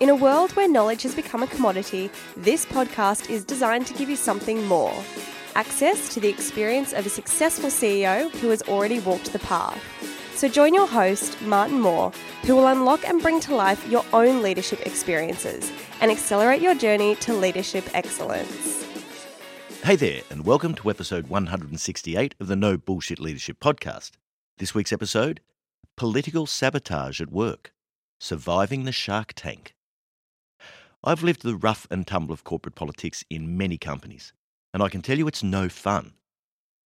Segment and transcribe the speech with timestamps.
[0.00, 4.08] In a world where knowledge has become a commodity, this podcast is designed to give
[4.08, 4.94] you something more
[5.56, 9.82] access to the experience of a successful CEO who has already walked the path.
[10.36, 12.12] So join your host, Martin Moore,
[12.44, 17.16] who will unlock and bring to life your own leadership experiences and accelerate your journey
[17.16, 18.86] to leadership excellence.
[19.82, 24.12] Hey there, and welcome to episode 168 of the No Bullshit Leadership Podcast.
[24.58, 25.40] This week's episode
[25.96, 27.72] Political Sabotage at Work
[28.20, 29.74] Surviving the Shark Tank.
[31.04, 34.32] I've lived the rough and tumble of corporate politics in many companies,
[34.74, 36.14] and I can tell you it's no fun.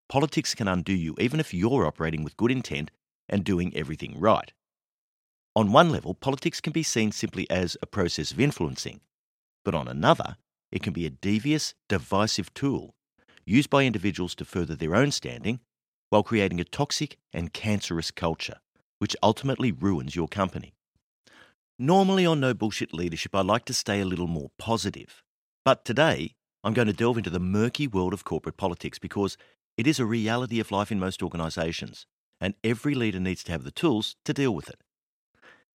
[0.09, 2.91] Politics can undo you even if you're operating with good intent
[3.29, 4.53] and doing everything right.
[5.57, 9.01] On one level, politics can be seen simply as a process of influencing,
[9.65, 10.37] but on another,
[10.71, 12.95] it can be a devious, divisive tool
[13.47, 15.61] used by individuals to further their own standing
[16.11, 18.61] while creating a toxic and cancerous culture,
[18.99, 20.75] which ultimately ruins your company.
[21.79, 25.23] Normally on No Bullshit Leadership, I like to stay a little more positive.
[25.65, 29.39] But today, I'm going to delve into the murky world of corporate politics because
[29.79, 32.05] it is a reality of life in most organisations,
[32.39, 34.83] and every leader needs to have the tools to deal with it.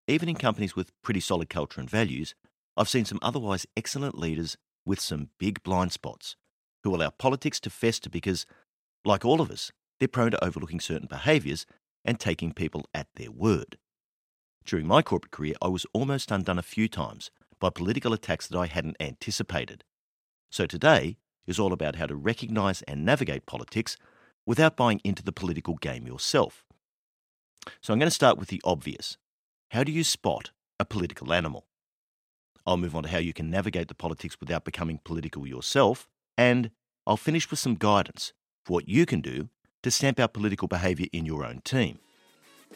[0.08, 2.36] Even in companies with pretty solid culture and values,
[2.78, 4.56] I've seen some otherwise excellent leaders
[4.86, 6.36] with some big blind spots
[6.84, 8.46] who allow politics to fester because,
[9.04, 11.66] like all of us, they're prone to overlooking certain behaviours
[12.06, 13.78] and taking people at their word.
[14.68, 18.58] During my corporate career, I was almost undone a few times by political attacks that
[18.58, 19.86] I hadn't anticipated.
[20.52, 21.16] So today
[21.48, 23.96] is all about how to recognise and navigate politics
[24.46, 26.66] without buying into the political game yourself.
[27.82, 29.18] So I'm going to start with the obvious.
[29.72, 31.66] How do you spot a political animal?
[32.66, 36.72] I'll move on to how you can navigate the politics without becoming political yourself, and
[37.06, 38.34] I'll finish with some guidance
[38.66, 39.48] for what you can do
[39.84, 42.00] to stamp out political behaviour in your own team.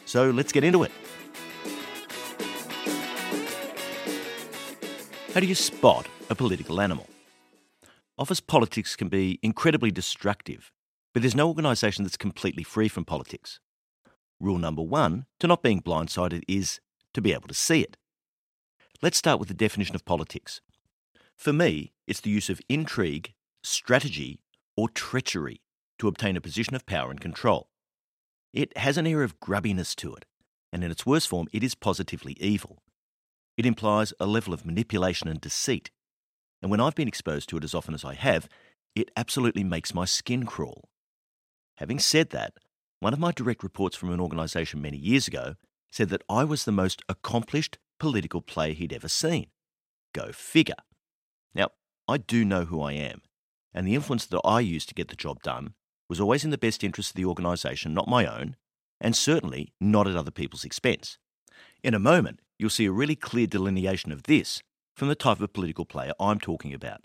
[0.06, 0.92] So let's get into it.
[5.34, 7.08] How do you spot a political animal?
[8.18, 10.70] Office politics can be incredibly destructive,
[11.14, 13.58] but there's no organisation that's completely free from politics.
[14.38, 16.80] Rule number one to not being blindsided is
[17.14, 17.96] to be able to see it.
[19.00, 20.60] Let's start with the definition of politics.
[21.34, 23.32] For me, it's the use of intrigue,
[23.62, 24.42] strategy,
[24.76, 25.62] or treachery
[25.98, 27.70] to obtain a position of power and control.
[28.52, 30.26] It has an air of grubbiness to it,
[30.70, 32.82] and in its worst form, it is positively evil.
[33.56, 35.90] It implies a level of manipulation and deceit,
[36.62, 38.48] and when I've been exposed to it as often as I have,
[38.94, 40.88] it absolutely makes my skin crawl.
[41.76, 42.54] Having said that,
[43.00, 45.54] one of my direct reports from an organisation many years ago
[45.90, 49.46] said that I was the most accomplished political player he'd ever seen.
[50.14, 50.74] Go figure.
[51.54, 51.68] Now,
[52.08, 53.22] I do know who I am,
[53.74, 55.74] and the influence that I used to get the job done
[56.08, 58.56] was always in the best interest of the organisation, not my own,
[59.00, 61.18] and certainly not at other people's expense.
[61.82, 64.62] In a moment, you'll see a really clear delineation of this
[64.94, 67.02] from the type of political player I'm talking about.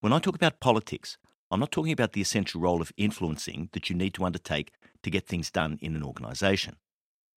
[0.00, 1.18] When I talk about politics,
[1.50, 4.72] I'm not talking about the essential role of influencing that you need to undertake
[5.02, 6.76] to get things done in an organisation.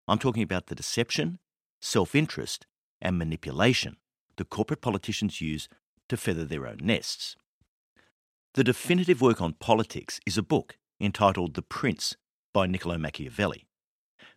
[0.08, 1.40] I'm talking about the deception,
[1.82, 2.66] self interest,
[3.02, 3.98] and manipulation
[4.38, 5.68] that corporate politicians use
[6.08, 7.36] to feather their own nests.
[8.54, 12.16] The definitive work on politics is a book entitled The Prince
[12.54, 13.67] by Niccolo Machiavelli.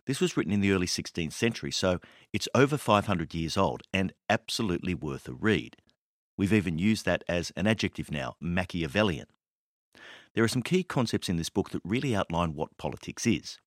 [0.07, 1.99] This was written in the early 16th century, so
[2.33, 5.77] it's over 500 years old and absolutely worth a read.
[6.37, 9.27] We've even used that as an adjective now, Machiavellian.
[10.33, 13.59] There are some key concepts in this book that really outline what politics is.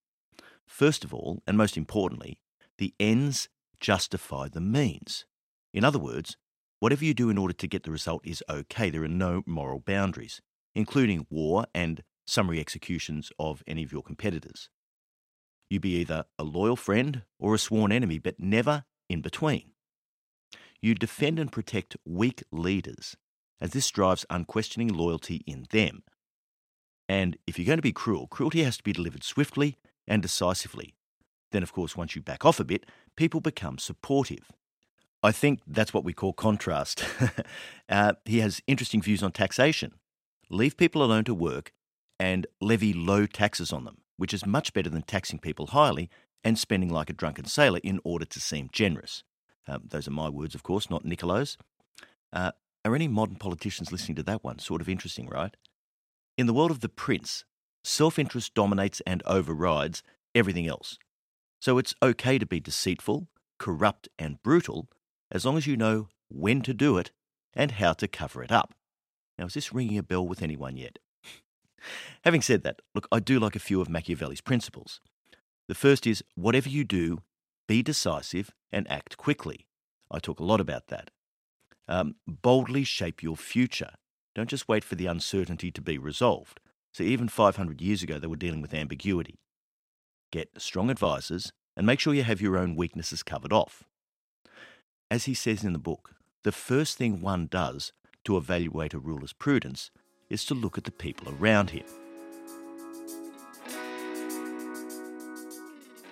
[0.66, 2.40] First of all, and most importantly,
[2.78, 3.48] the ends
[3.80, 5.26] justify the means.
[5.72, 6.36] In other words,
[6.80, 8.90] whatever you do in order to get the result is okay.
[8.90, 10.40] There are no moral boundaries,
[10.74, 14.68] including war and summary executions of any of your competitors.
[15.70, 19.72] You be either a loyal friend or a sworn enemy, but never in between.
[20.80, 23.16] You defend and protect weak leaders,
[23.60, 26.02] as this drives unquestioning loyalty in them.
[27.08, 30.94] And if you're going to be cruel, cruelty has to be delivered swiftly and decisively.
[31.52, 32.84] Then, of course, once you back off a bit,
[33.16, 34.50] people become supportive.
[35.22, 37.04] I think that's what we call contrast.
[37.88, 39.92] uh, he has interesting views on taxation.
[40.50, 41.72] Leave people alone to work
[42.20, 46.08] and levy low taxes on them, which is much better than taxing people highly
[46.42, 49.24] and spending like a drunken sailor in order to seem generous.
[49.66, 51.56] Um, those are my words, of course, not Niccolo's.
[52.32, 52.52] Uh,
[52.84, 54.58] are any modern politicians listening to that one?
[54.58, 55.56] Sort of interesting, right?
[56.36, 57.44] In the world of the prince,
[57.82, 60.02] self interest dominates and overrides
[60.34, 60.98] everything else.
[61.60, 63.28] So it's okay to be deceitful,
[63.58, 64.88] corrupt, and brutal
[65.30, 67.10] as long as you know when to do it
[67.54, 68.74] and how to cover it up.
[69.38, 70.98] Now, is this ringing a bell with anyone yet?
[72.24, 75.00] Having said that, look, I do like a few of Machiavelli's principles.
[75.68, 77.22] The first is whatever you do,
[77.66, 79.66] be decisive and act quickly.
[80.10, 81.10] I talk a lot about that.
[81.88, 83.94] Um, boldly shape your future.
[84.34, 86.60] Don't just wait for the uncertainty to be resolved.
[86.92, 89.40] So, even 500 years ago, they were dealing with ambiguity.
[90.30, 93.84] Get strong advisors and make sure you have your own weaknesses covered off.
[95.10, 96.14] As he says in the book,
[96.44, 97.92] the first thing one does
[98.24, 99.90] to evaluate a ruler's prudence
[100.34, 101.84] is to look at the people around him.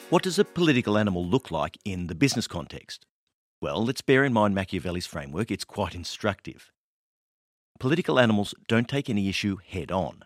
[0.08, 3.04] What does a political animal look like in the business context?
[3.60, 6.70] Well, let's bear in mind Machiavelli's framework, it's quite instructive.
[7.80, 10.24] Political animals don't take any issue head on.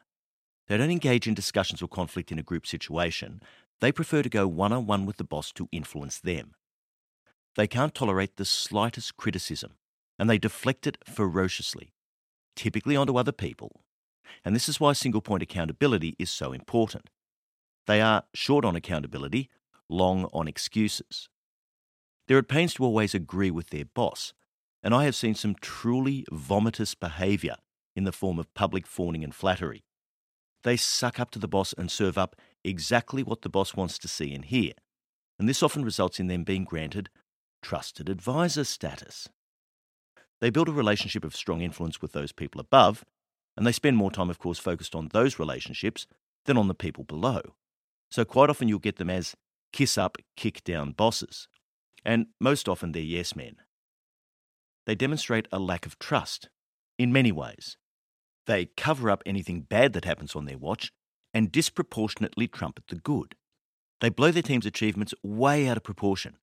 [0.68, 3.40] They don't engage in discussions or conflict in a group situation.
[3.80, 6.54] They prefer to go one on one with the boss to influence them.
[7.56, 9.74] They can't tolerate the slightest criticism,
[10.18, 11.94] and they deflect it ferociously,
[12.56, 13.82] typically onto other people.
[14.44, 17.10] And this is why single point accountability is so important.
[17.86, 19.48] They are short on accountability,
[19.88, 21.28] long on excuses.
[22.26, 24.32] They're at pains to always agree with their boss,
[24.82, 27.56] and I have seen some truly vomitous behaviour
[27.94, 29.84] in the form of public fawning and flattery.
[30.64, 34.08] They suck up to the boss and serve up exactly what the boss wants to
[34.08, 34.72] see and hear,
[35.38, 37.08] and this often results in them being granted
[37.62, 39.28] trusted advisor status.
[40.40, 43.04] They build a relationship of strong influence with those people above,
[43.56, 46.06] and they spend more time, of course, focused on those relationships
[46.44, 47.40] than on the people below.
[48.10, 49.34] So, quite often, you'll get them as
[49.72, 51.48] kiss up, kick down bosses.
[52.04, 53.56] And most often, they're yes men.
[54.86, 56.48] They demonstrate a lack of trust
[56.98, 57.76] in many ways.
[58.46, 60.92] They cover up anything bad that happens on their watch
[61.34, 63.34] and disproportionately trumpet the good.
[64.00, 66.36] They blow their team's achievements way out of proportion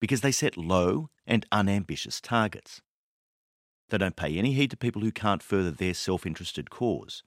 [0.00, 2.80] because they set low and unambitious targets.
[3.90, 7.22] They don't pay any heed to people who can't further their self interested cause.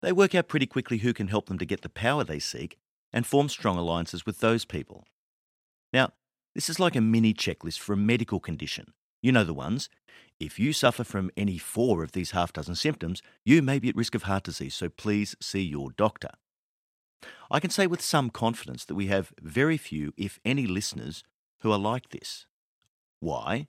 [0.00, 2.78] they work out pretty quickly who can help them to get the power they seek
[3.12, 5.04] and form strong alliances with those people.
[5.92, 6.12] Now,
[6.54, 8.92] this is like a mini checklist for a medical condition.
[9.22, 9.88] You know the ones.
[10.38, 13.96] If you suffer from any four of these half dozen symptoms, you may be at
[13.96, 16.30] risk of heart disease, so please see your doctor.
[17.50, 21.24] I can say with some confidence that we have very few, if any, listeners
[21.60, 22.46] who are like this.
[23.20, 23.66] Why?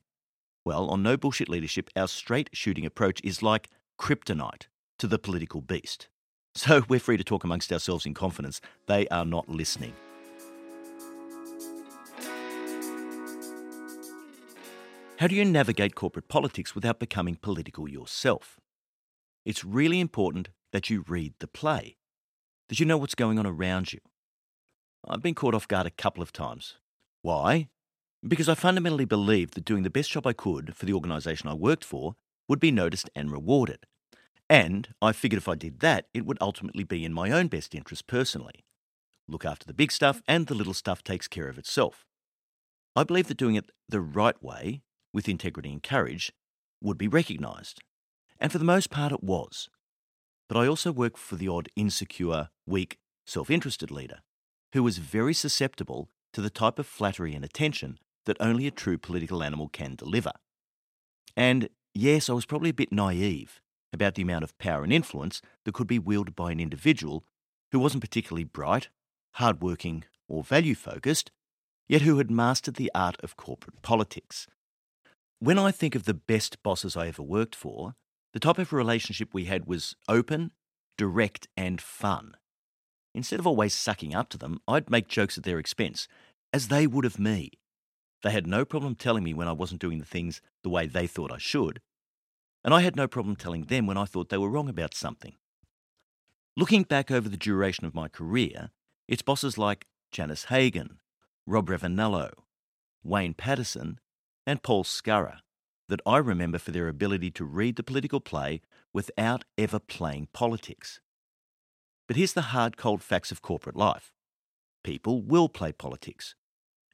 [0.65, 4.67] Well, on No Bullshit Leadership, our straight shooting approach is like kryptonite
[4.99, 6.07] to the political beast.
[6.55, 8.59] So we're free to talk amongst ourselves in confidence.
[8.87, 9.93] They are not listening.
[15.19, 18.59] How do you navigate corporate politics without becoming political yourself?
[19.45, 21.97] It's really important that you read the play,
[22.67, 23.99] that you know what's going on around you.
[25.07, 26.77] I've been caught off guard a couple of times.
[27.21, 27.69] Why?
[28.27, 31.53] Because I fundamentally believed that doing the best job I could for the organisation I
[31.53, 32.15] worked for
[32.49, 33.85] would be noticed and rewarded.
[34.49, 37.73] And I figured if I did that, it would ultimately be in my own best
[37.73, 38.65] interest personally.
[39.27, 42.05] Look after the big stuff, and the little stuff takes care of itself.
[42.95, 44.81] I believe that doing it the right way,
[45.13, 46.33] with integrity and courage,
[46.81, 47.79] would be recognised.
[48.39, 49.69] And for the most part, it was.
[50.49, 54.19] But I also worked for the odd insecure, weak, self interested leader
[54.73, 58.97] who was very susceptible to the type of flattery and attention that only a true
[58.97, 60.31] political animal can deliver.
[61.35, 63.61] And yes, I was probably a bit naive
[63.91, 67.23] about the amount of power and influence that could be wielded by an individual
[67.71, 68.89] who wasn't particularly bright,
[69.33, 71.31] hardworking, or value focused,
[71.87, 74.47] yet who had mastered the art of corporate politics.
[75.39, 77.95] When I think of the best bosses I ever worked for,
[78.33, 80.51] the type of relationship we had was open,
[80.97, 82.35] direct, and fun.
[83.15, 86.07] Instead of always sucking up to them, I'd make jokes at their expense,
[86.53, 87.51] as they would of me.
[88.23, 91.07] They had no problem telling me when I wasn't doing the things the way they
[91.07, 91.81] thought I should,
[92.63, 95.35] and I had no problem telling them when I thought they were wrong about something.
[96.57, 98.71] Looking back over the duration of my career,
[99.07, 100.99] it's bosses like Janice Hagan,
[101.45, 102.31] Rob Ravanello,
[103.03, 103.99] Wayne Patterson,
[104.45, 105.39] and Paul Scurrah
[105.87, 108.61] that I remember for their ability to read the political play
[108.93, 110.99] without ever playing politics.
[112.07, 114.11] But here's the hard, cold facts of corporate life
[114.83, 116.35] people will play politics.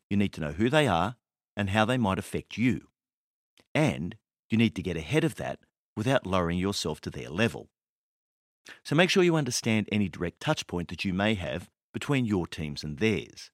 [0.10, 1.16] You need to know who they are
[1.56, 2.88] and how they might affect you.
[3.74, 4.16] And
[4.50, 5.60] you need to get ahead of that
[5.96, 7.70] without lowering yourself to their level.
[8.84, 12.48] So make sure you understand any direct touch point that you may have between your
[12.48, 13.52] teams and theirs.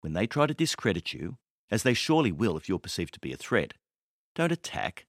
[0.00, 1.38] When they try to discredit you,
[1.70, 3.74] as they surely will if you're perceived to be a threat,
[4.34, 5.06] don't attack,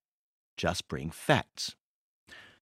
[0.55, 1.75] just bring facts.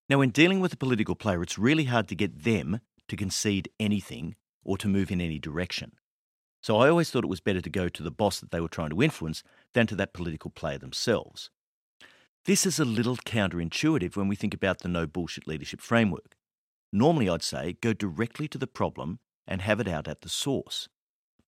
[0.10, 3.70] Now, when dealing with a political player, it's really hard to get them to concede
[3.80, 5.94] anything or to move in any direction.
[6.62, 8.68] So I always thought it was better to go to the boss that they were
[8.68, 11.50] trying to influence than to that political player themselves.
[12.46, 16.36] This is a little counterintuitive when we think about the no bullshit leadership framework.
[16.94, 20.88] Normally, I'd say go directly to the problem and have it out at the source.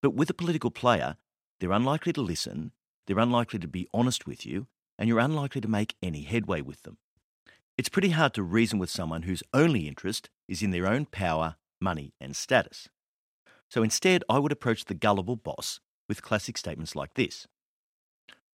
[0.02, 1.18] But with a political player,
[1.60, 2.72] they're unlikely to listen,
[3.06, 4.68] they're unlikely to be honest with you,
[4.98, 6.98] and you're unlikely to make any headway with them.
[7.78, 11.56] It's pretty hard to reason with someone whose only interest is in their own power,
[11.82, 12.90] money, and status.
[13.70, 17.48] So instead, I would approach the gullible boss with classic statements like this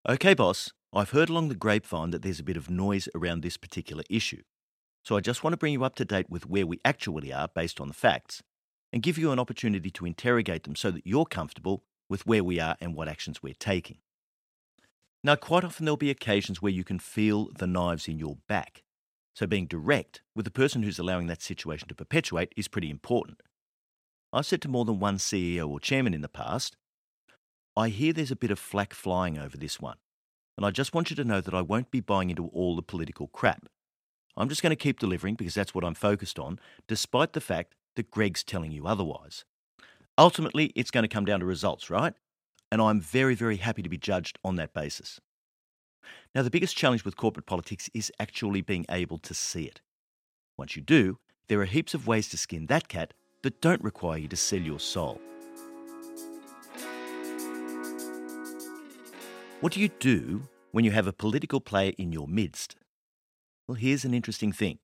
[0.08, 3.58] Okay, boss, I've heard along the grapevine that there's a bit of noise around this
[3.58, 4.42] particular issue.
[5.04, 7.48] So I just want to bring you up to date with where we actually are
[7.48, 8.42] based on the facts
[8.92, 12.60] and give you an opportunity to interrogate them so that you're comfortable with where we
[12.60, 13.98] are and what actions we're taking.
[15.24, 18.84] Now, quite often there'll be occasions where you can feel the knives in your back.
[19.36, 23.42] So being direct with the person who's allowing that situation to perpetuate is pretty important.
[24.32, 26.76] I've said to more than one CEO or chairman in the past,
[27.76, 29.98] I hear there's a bit of flack flying over this one
[30.60, 32.82] and I just want you to know that I won't be buying into all the
[32.82, 33.68] political crap.
[34.36, 37.76] I'm just going to keep delivering because that's what I'm focused on, despite the fact
[37.96, 39.46] that Greg's telling you otherwise.
[40.18, 42.14] Ultimately, it's going to come down to results, right?
[42.74, 45.22] And I'm very, very happy to be judged on that basis.
[46.36, 49.80] Now, the biggest challenge with corporate politics is actually being able to see it.
[50.58, 54.18] Once you do, there are heaps of ways to skin that cat that don't require
[54.18, 55.20] you to sell your soul.
[59.62, 62.76] What do you do when you have a political player in your midst?
[63.68, 64.80] Well, here's an interesting thing.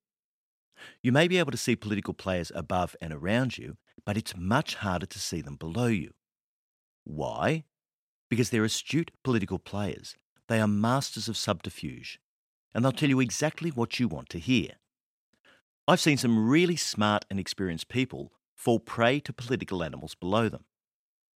[1.02, 4.76] You may be able to see political players above and around you, but it's much
[4.76, 6.12] harder to see them below you.
[7.06, 7.64] Why?
[8.30, 10.16] Because they're astute political players.
[10.48, 12.20] They are masters of subterfuge,
[12.74, 14.72] and they'll tell you exactly what you want to hear.
[15.88, 20.66] I've seen some really smart and experienced people fall prey to political animals below them.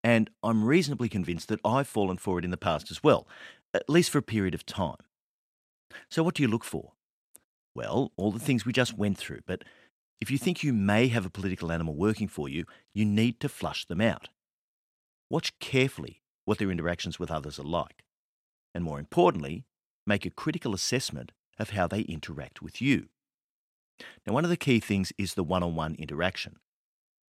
[0.04, 3.28] And I'm reasonably convinced that I've fallen for it in the past as well,
[3.74, 4.96] at least for a period of time.
[6.10, 6.94] So, what do you look for?
[7.76, 9.64] Well, all the things we just went through, but
[10.22, 13.50] If you think you may have a political animal working for you, you need to
[13.50, 14.30] flush them out.
[15.30, 18.04] Watch carefully what their interactions with others are like.
[18.76, 19.66] And more importantly,
[20.06, 23.08] make a critical assessment of how they interact with you.
[24.26, 26.58] Now, one of the key things is the one on one interaction.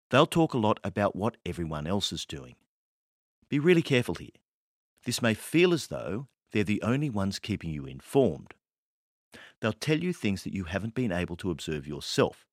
[0.09, 2.55] They'll talk a lot about what everyone else is doing.
[3.49, 4.29] Be really careful here.
[5.05, 8.53] This may feel as though they're the only ones keeping you informed.
[9.59, 12.45] They'll tell you things that you haven't been able to observe yourself,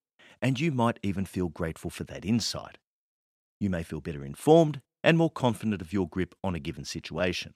[0.42, 2.78] and you might even feel grateful for that insight.
[3.60, 7.54] You may feel better informed and more confident of your grip on a given situation.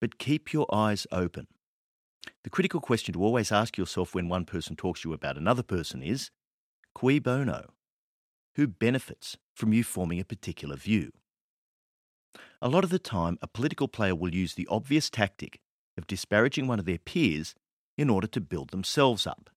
[0.00, 1.46] But keep your eyes open.
[2.42, 5.62] The critical question to always ask yourself when one person talks to you about another
[5.62, 6.30] person is
[6.94, 7.70] Cui bono?
[8.56, 11.12] Who benefits from you forming a particular view?
[12.60, 15.60] A lot of the time, a political player will use the obvious tactic
[15.96, 17.54] of disparaging one of their peers
[17.96, 19.50] in order to build themselves up.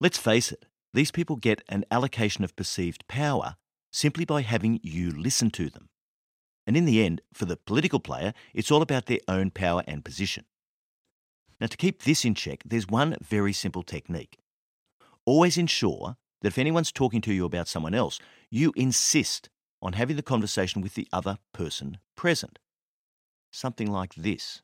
[0.00, 3.56] Let's face it, these people get an allocation of perceived power
[3.92, 5.88] simply by having you listen to them.
[6.66, 10.04] And in the end, for the political player, it's all about their own power and
[10.04, 10.44] position.
[11.60, 14.38] Now, to keep this in check, there's one very simple technique.
[15.24, 19.48] Always ensure that if anyone's talking to you about someone else, you insist
[19.82, 22.60] on having the conversation with the other person present.
[23.50, 24.62] Something like this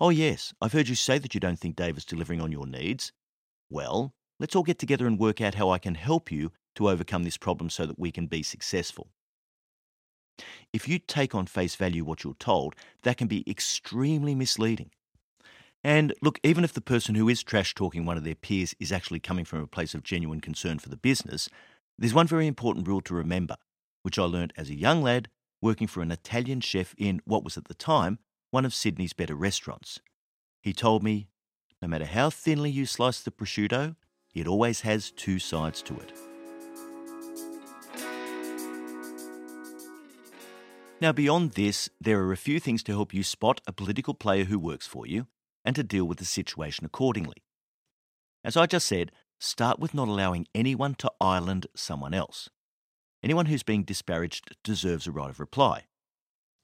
[0.00, 2.66] Oh, yes, I've heard you say that you don't think Dave is delivering on your
[2.66, 3.12] needs.
[3.70, 4.12] Well,
[4.42, 7.36] Let's all get together and work out how I can help you to overcome this
[7.36, 9.12] problem so that we can be successful.
[10.72, 12.74] If you take on face value what you're told,
[13.04, 14.90] that can be extremely misleading.
[15.84, 18.92] And look, even if the person who is trash talking one of their peers is
[18.92, 21.48] actually coming from a place of genuine concern for the business,
[21.98, 23.56] there's one very important rule to remember,
[24.02, 25.28] which I learnt as a young lad
[25.60, 28.18] working for an Italian chef in what was at the time
[28.50, 29.98] one of Sydney's better restaurants.
[30.60, 31.28] He told me,
[31.80, 33.96] no matter how thinly you slice the prosciutto,
[34.34, 36.12] it always has two sides to it.
[41.00, 44.44] Now, beyond this, there are a few things to help you spot a political player
[44.44, 45.26] who works for you
[45.64, 47.42] and to deal with the situation accordingly.
[48.44, 52.48] As I just said, start with not allowing anyone to island someone else.
[53.22, 55.84] Anyone who's being disparaged deserves a right of reply.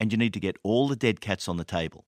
[0.00, 2.06] And you need to get all the dead cats on the table.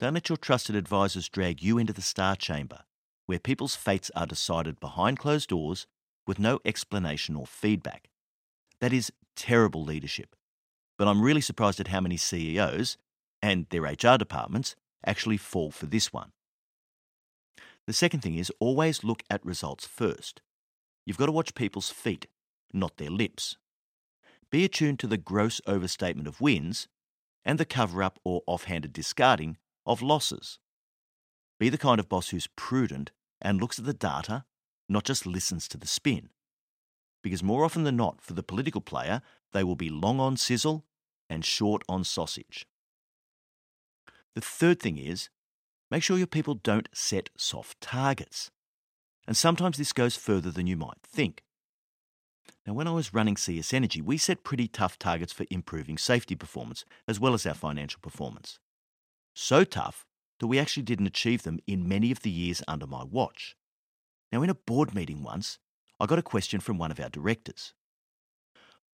[0.00, 2.80] Don't let your trusted advisors drag you into the star chamber
[3.28, 5.86] where people's fates are decided behind closed doors
[6.26, 8.08] with no explanation or feedback.
[8.80, 10.34] That is terrible leadership.
[10.96, 12.96] But I'm really surprised at how many CEOs
[13.42, 16.32] and their HR departments actually fall for this one.
[17.86, 20.42] The second thing is always look at results first.
[21.06, 22.26] You've got to watch people's feet,
[22.72, 23.56] not their lips.
[24.50, 26.88] Be attuned to the gross overstatement of wins
[27.44, 29.56] and the cover up or offhanded discarding
[29.86, 30.58] of losses.
[31.58, 34.44] Be the kind of boss who's prudent and looks at the data,
[34.88, 36.28] not just listens to the spin.
[37.22, 40.84] Because more often than not, for the political player, they will be long on sizzle
[41.30, 42.66] and short on sausage.
[44.38, 45.30] The third thing is
[45.90, 48.52] make sure your people don't set soft targets.
[49.26, 51.42] And sometimes this goes further than you might think.
[52.64, 56.36] Now, when I was running CS Energy, we set pretty tough targets for improving safety
[56.36, 58.60] performance as well as our financial performance.
[59.34, 60.06] So tough
[60.38, 63.56] that we actually didn't achieve them in many of the years under my watch.
[64.30, 65.58] Now, in a board meeting once,
[65.98, 67.74] I got a question from one of our directors.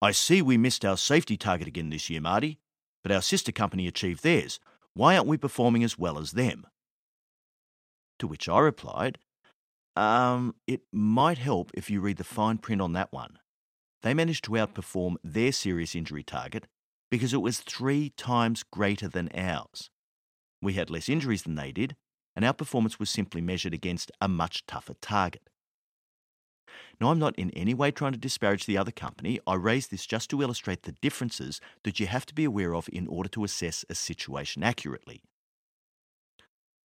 [0.01, 2.61] I see we missed our safety target again this year, Marty,
[3.03, 4.61] but our sister company achieved theirs.
[4.95, 6.67] Why aren't we performing as well as them?
[8.19, 9.19] To which I replied,
[9.97, 13.39] um, it might help if you read the fine print on that one.
[14.03, 16.67] They managed to outperform their serious injury target
[17.11, 19.91] because it was three times greater than ours.
[20.61, 21.97] We had less injuries than they did,
[22.35, 25.49] and our performance was simply measured against a much tougher target.
[27.01, 29.41] Now, I'm not in any way trying to disparage the other company.
[29.47, 32.89] I raise this just to illustrate the differences that you have to be aware of
[32.93, 35.23] in order to assess a situation accurately.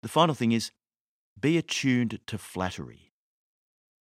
[0.03, 0.71] The final thing is
[1.39, 3.11] be attuned to flattery.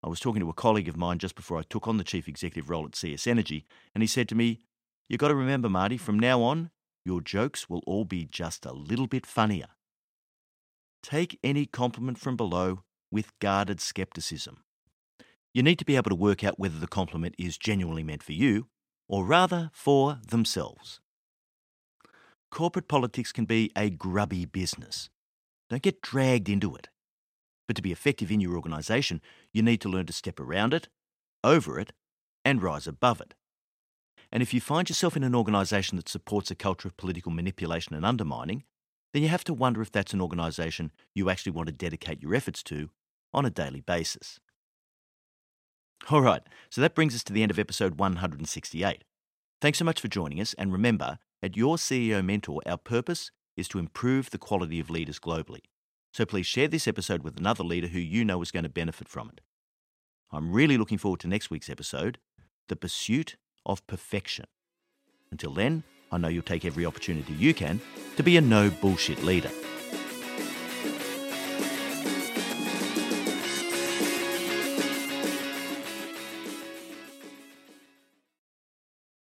[0.02, 2.28] I was talking to a colleague of mine just before I took on the chief
[2.28, 4.60] executive role at CS Energy, and he said to me,
[5.08, 6.70] You've got to remember, Marty, from now on,
[7.04, 9.68] your jokes will all be just a little bit funnier.
[11.02, 14.63] Take any compliment from below with guarded skepticism.
[15.54, 18.32] You need to be able to work out whether the compliment is genuinely meant for
[18.32, 18.66] you,
[19.08, 21.00] or rather for themselves.
[22.50, 25.10] Corporate politics can be a grubby business.
[25.70, 26.88] Don't get dragged into it.
[27.68, 29.20] But to be effective in your organisation,
[29.52, 30.88] you need to learn to step around it,
[31.44, 31.92] over it,
[32.44, 33.34] and rise above it.
[34.32, 37.94] And if you find yourself in an organisation that supports a culture of political manipulation
[37.94, 38.64] and undermining,
[39.12, 42.34] then you have to wonder if that's an organisation you actually want to dedicate your
[42.34, 42.90] efforts to
[43.32, 44.40] on a daily basis.
[46.10, 49.04] All right, so that brings us to the end of episode 168.
[49.62, 53.68] Thanks so much for joining us, and remember, at Your CEO Mentor, our purpose is
[53.68, 55.62] to improve the quality of leaders globally.
[56.12, 59.08] So please share this episode with another leader who you know is going to benefit
[59.08, 59.40] from it.
[60.30, 62.18] I'm really looking forward to next week's episode
[62.68, 64.44] The Pursuit of Perfection.
[65.30, 67.80] Until then, I know you'll take every opportunity you can
[68.16, 69.50] to be a no bullshit leader.